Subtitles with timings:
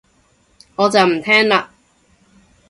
[0.77, 1.67] 我就唔聽喇